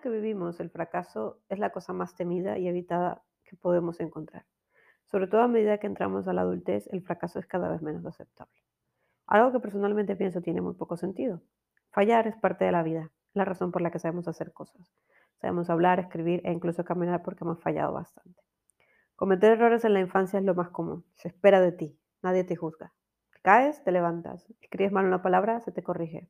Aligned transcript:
que 0.00 0.08
vivimos, 0.08 0.58
el 0.58 0.70
fracaso 0.70 1.38
es 1.48 1.60
la 1.60 1.70
cosa 1.70 1.92
más 1.92 2.16
temida 2.16 2.58
y 2.58 2.66
evitada 2.66 3.22
que 3.44 3.54
podemos 3.54 4.00
encontrar. 4.00 4.44
Sobre 5.06 5.28
todo 5.28 5.42
a 5.42 5.48
medida 5.48 5.78
que 5.78 5.86
entramos 5.86 6.26
a 6.26 6.32
la 6.32 6.40
adultez, 6.40 6.88
el 6.88 7.02
fracaso 7.02 7.38
es 7.38 7.46
cada 7.46 7.68
vez 7.68 7.80
menos 7.80 8.04
aceptable. 8.04 8.60
Algo 9.26 9.52
que 9.52 9.60
personalmente 9.60 10.16
pienso 10.16 10.40
tiene 10.40 10.60
muy 10.60 10.74
poco 10.74 10.96
sentido. 10.96 11.42
Fallar 11.92 12.26
es 12.26 12.36
parte 12.36 12.64
de 12.64 12.72
la 12.72 12.82
vida, 12.82 13.10
la 13.34 13.44
razón 13.44 13.70
por 13.70 13.82
la 13.82 13.92
que 13.92 14.00
sabemos 14.00 14.26
hacer 14.26 14.52
cosas. 14.52 14.80
Sabemos 15.40 15.70
hablar, 15.70 16.00
escribir 16.00 16.40
e 16.44 16.50
incluso 16.50 16.84
caminar 16.84 17.22
porque 17.22 17.44
hemos 17.44 17.60
fallado 17.60 17.92
bastante. 17.92 18.42
Cometer 19.14 19.52
errores 19.52 19.84
en 19.84 19.94
la 19.94 20.00
infancia 20.00 20.40
es 20.40 20.44
lo 20.44 20.56
más 20.56 20.70
común. 20.70 21.04
Se 21.14 21.28
espera 21.28 21.60
de 21.60 21.70
ti, 21.70 21.96
nadie 22.22 22.42
te 22.42 22.56
juzga. 22.56 22.92
Caes, 23.42 23.84
te 23.84 23.92
levantas. 23.92 24.44
Escribes 24.60 24.90
mal 24.90 25.06
una 25.06 25.22
palabra, 25.22 25.60
se 25.60 25.70
te 25.70 25.84
corrige. 25.84 26.28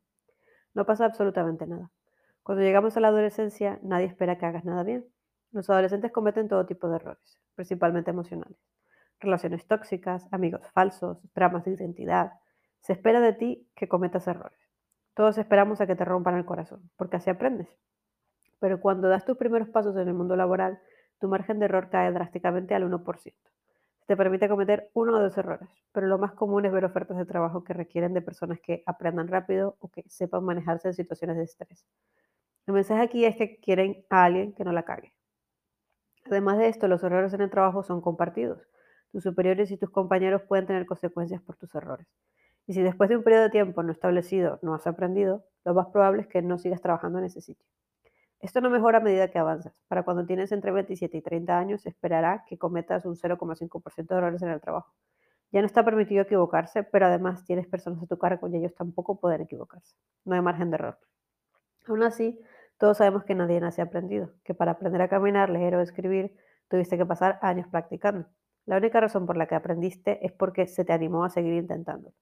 No 0.75 0.85
pasa 0.85 1.07
absolutamente 1.07 1.67
nada. 1.67 1.91
Cuando 2.43 2.65
llegamos 2.65 2.97
a 2.97 3.01
la 3.01 3.09
adolescencia, 3.09 3.79
nadie 3.83 4.07
espera 4.07 4.37
que 4.37 4.47
hagas 4.47 4.65
nada 4.65 4.83
bien. 4.83 5.07
Los 5.53 5.71
adolescentes 5.71 6.11
cometen 6.11 6.49
todo 6.49 6.67
tipo 6.67 6.89
de 6.89 6.97
errores, 6.97 7.39
principalmente 7.55 8.11
emocionales. 8.11 8.59
Relaciones 9.21 9.67
tóxicas, 9.67 10.27
amigos 10.33 10.63
falsos, 10.75 11.19
dramas 11.35 11.65
de 11.65 11.73
identidad. 11.73 12.33
Se 12.81 12.95
espera 12.95 13.21
de 13.21 13.33
ti 13.35 13.69
que 13.77 13.89
cometas 13.89 14.27
errores. 14.27 14.59
Todos 15.15 15.39
esperamos 15.39 15.81
a 15.81 15.87
que 15.87 15.95
te 15.95 16.05
rompan 16.05 16.37
el 16.37 16.45
corazón, 16.45 16.91
porque 16.97 17.17
así 17.17 17.31
aprendes. 17.31 17.69
Pero 18.59 18.81
cuando 18.81 19.09
das 19.09 19.25
tus 19.25 19.37
primeros 19.37 19.69
pasos 19.69 19.95
en 19.97 20.09
el 20.09 20.15
mundo 20.15 20.35
laboral, 20.35 20.81
tu 21.21 21.29
margen 21.29 21.61
de 21.61 21.67
error 21.67 21.91
cae 21.91 22.11
drásticamente 22.11 22.75
al 22.75 22.91
1%. 22.91 23.35
Te 24.07 24.17
permite 24.17 24.49
cometer 24.49 24.91
uno 24.95 25.17
o 25.17 25.21
dos 25.21 25.37
errores, 25.39 25.69
pero 25.93 26.07
lo 26.07 26.19
más 26.19 26.33
común 26.33 26.65
es 26.65 26.73
ver 26.73 26.85
ofertas 26.85 27.17
de 27.17 27.25
trabajo 27.25 27.63
que 27.63 27.73
requieren 27.73 28.15
de 28.15 28.21
personas 28.21 28.61
que 28.61 28.83
aprendan 28.87 29.29
rápido 29.29 29.77
o 29.81 29.89
que 29.89 30.05
sepan 30.09 30.45
manejarse 30.45 30.89
en 30.89 30.95
situaciones 30.95 31.37
de 31.37 31.45
estrés. 31.45 31.87
El 32.67 32.75
mensaje 32.75 33.03
aquí 33.03 33.25
es 33.25 33.37
que 33.37 33.59
quieren 33.61 34.05
a 34.11 34.25
alguien 34.25 34.53
que 34.55 34.65
no 34.65 34.73
la 34.73 34.85
cague. 34.85 35.13
Además 36.27 36.59
de 36.59 36.69
esto, 36.69 36.89
los 36.89 37.03
errores 37.03 37.33
en 37.33 37.41
el 37.43 37.51
trabajo 37.51 37.83
son 37.83 38.01
compartidos. 38.01 38.69
Tus 39.13 39.23
superiores 39.25 39.71
y 39.71 39.77
tus 39.77 39.91
compañeros 39.91 40.43
pueden 40.43 40.67
tener 40.67 40.87
consecuencias 40.87 41.43
por 41.43 41.57
tus 41.57 41.75
errores. 41.75 42.07
Y 42.67 42.75
si 42.75 42.83
después 42.83 43.09
de 43.09 43.17
un 43.17 43.25
periodo 43.25 43.45
de 43.45 43.51
tiempo 43.51 43.83
no 43.83 43.93
establecido 43.93 44.59
no 44.63 44.75
has 44.75 44.87
aprendido, 44.87 45.45
lo 45.65 45.75
más 45.75 45.89
probable 45.89 46.23
es 46.23 46.29
que 46.29 46.43
no 46.43 46.59
sigas 46.59 46.81
trabajando 46.81 47.19
en 47.19 47.27
ese 47.27 47.41
sitio. 47.41 47.67
Esto 48.43 48.61
no 48.61 48.71
mejora 48.71 48.99
a 48.99 49.01
medida 49.01 49.31
que 49.31 49.39
avanzas. 49.39 49.73
Para 49.87 50.03
cuando 50.03 50.27
tienes 50.27 50.51
entre 50.51 50.73
27 50.73 51.17
y 51.17 51.23
30 51.23 51.57
años, 51.57 51.87
esperará 51.87 52.45
que 52.49 52.59
cometas 52.59 53.05
un 53.05 53.15
0,5% 53.15 54.09
de 54.09 54.19
errores 54.19 54.43
en 54.43 54.49
el 54.49 54.61
trabajo. 54.61 54.93
Ya 55.53 55.61
no 55.61 55.67
está 55.67 55.85
permitido 55.85 56.23
equivocarse, 56.23 56.83
pero 56.83 57.07
además 57.07 57.45
tienes 57.45 57.69
personas 57.69 58.03
a 58.03 58.07
tu 58.07 58.19
cargo 58.19 58.49
y 58.49 58.57
ellos 58.57 58.75
tampoco 58.75 59.21
pueden 59.21 59.43
equivocarse. 59.43 59.95
No 60.25 60.35
hay 60.35 60.41
margen 60.41 60.71
de 60.71 60.75
error. 60.75 60.99
Aún 61.87 62.03
así, 62.03 62.41
todos 62.79 62.99
sabemos 62.99 63.23
que 63.23 63.37
nadie 63.37 63.61
nace 63.61 63.81
aprendido, 63.81 64.33
que 64.43 64.55
para 64.55 64.73
aprender 64.73 65.03
a 65.03 65.09
caminar, 65.09 65.49
leer 65.49 65.77
o 65.77 65.81
escribir, 65.81 66.37
tuviste 66.67 66.99
que 66.99 67.07
pasar 67.07 67.39
años 67.43 67.69
practicando. 67.69 68.27
La 68.67 68.77
única 68.77 69.01
razón 69.01 69.25
por 69.25 69.37
la 69.37 69.47
que 69.47 69.55
aprendiste 69.55 70.27
es 70.27 70.33
porque 70.33 70.67
se 70.67 70.85
te 70.85 70.93
animó 70.93 71.25
a 71.25 71.31
seguir 71.31 71.53
intentándolo. 71.53 72.17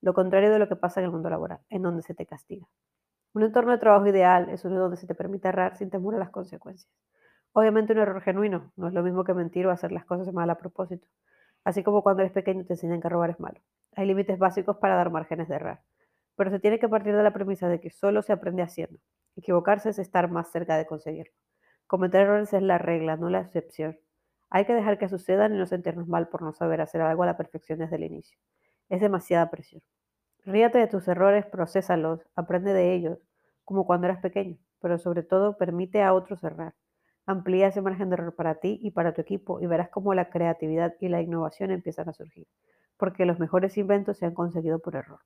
Lo 0.00 0.14
contrario 0.14 0.50
de 0.50 0.58
lo 0.58 0.68
que 0.68 0.74
pasa 0.74 0.98
en 0.98 1.06
el 1.06 1.12
mundo 1.12 1.30
laboral, 1.30 1.60
en 1.68 1.82
donde 1.82 2.02
se 2.02 2.14
te 2.14 2.26
castiga. 2.26 2.66
Un 3.32 3.44
entorno 3.44 3.70
de 3.70 3.78
trabajo 3.78 4.08
ideal 4.08 4.48
es 4.50 4.64
uno 4.64 4.80
donde 4.80 4.96
se 4.96 5.06
te 5.06 5.14
permite 5.14 5.46
errar 5.46 5.76
sin 5.76 5.88
temor 5.88 6.16
a 6.16 6.18
las 6.18 6.30
consecuencias. 6.30 6.92
Obviamente 7.52 7.92
un 7.92 8.00
error 8.00 8.20
genuino 8.22 8.72
no 8.74 8.88
es 8.88 8.92
lo 8.92 9.04
mismo 9.04 9.22
que 9.22 9.34
mentir 9.34 9.68
o 9.68 9.70
hacer 9.70 9.92
las 9.92 10.04
cosas 10.04 10.32
mal 10.32 10.50
a 10.50 10.58
propósito. 10.58 11.06
Así 11.62 11.84
como 11.84 12.02
cuando 12.02 12.22
eres 12.22 12.32
pequeño 12.32 12.64
te 12.64 12.72
enseñan 12.72 13.00
que 13.00 13.08
robar 13.08 13.30
es 13.30 13.38
malo. 13.38 13.60
Hay 13.94 14.06
límites 14.06 14.36
básicos 14.38 14.78
para 14.78 14.96
dar 14.96 15.10
márgenes 15.10 15.48
de 15.48 15.54
errar. 15.54 15.80
Pero 16.34 16.50
se 16.50 16.58
tiene 16.58 16.80
que 16.80 16.88
partir 16.88 17.14
de 17.14 17.22
la 17.22 17.32
premisa 17.32 17.68
de 17.68 17.80
que 17.80 17.90
solo 17.90 18.22
se 18.22 18.32
aprende 18.32 18.62
haciendo. 18.62 18.98
Equivocarse 19.36 19.90
es 19.90 20.00
estar 20.00 20.28
más 20.28 20.50
cerca 20.50 20.76
de 20.76 20.86
conseguirlo. 20.86 21.32
Cometer 21.86 22.22
errores 22.22 22.52
es 22.52 22.62
la 22.62 22.78
regla, 22.78 23.16
no 23.16 23.30
la 23.30 23.42
excepción. 23.42 23.96
Hay 24.48 24.64
que 24.64 24.74
dejar 24.74 24.98
que 24.98 25.08
sucedan 25.08 25.54
y 25.54 25.58
no 25.58 25.66
sentirnos 25.66 26.08
mal 26.08 26.28
por 26.28 26.42
no 26.42 26.52
saber 26.52 26.80
hacer 26.80 27.00
algo 27.00 27.22
a 27.22 27.26
la 27.26 27.36
perfección 27.36 27.78
desde 27.78 27.94
el 27.94 28.04
inicio. 28.04 28.38
Es 28.88 29.00
demasiada 29.00 29.50
presión. 29.50 29.82
Ríate 30.50 30.78
de 30.78 30.88
tus 30.88 31.06
errores, 31.06 31.46
procesalos, 31.46 32.26
aprende 32.34 32.72
de 32.72 32.92
ellos, 32.92 33.20
como 33.64 33.86
cuando 33.86 34.08
eras 34.08 34.20
pequeño, 34.20 34.58
pero 34.80 34.98
sobre 34.98 35.22
todo 35.22 35.56
permite 35.56 36.02
a 36.02 36.12
otros 36.12 36.42
errar. 36.42 36.74
Amplía 37.24 37.68
ese 37.68 37.80
margen 37.80 38.10
de 38.10 38.14
error 38.14 38.34
para 38.34 38.56
ti 38.56 38.76
y 38.82 38.90
para 38.90 39.14
tu 39.14 39.20
equipo 39.20 39.60
y 39.60 39.68
verás 39.68 39.90
cómo 39.90 40.12
la 40.12 40.28
creatividad 40.28 40.96
y 40.98 41.08
la 41.08 41.22
innovación 41.22 41.70
empiezan 41.70 42.08
a 42.08 42.14
surgir, 42.14 42.48
porque 42.96 43.26
los 43.26 43.38
mejores 43.38 43.78
inventos 43.78 44.18
se 44.18 44.26
han 44.26 44.34
conseguido 44.34 44.80
por 44.80 44.96
error. 44.96 45.20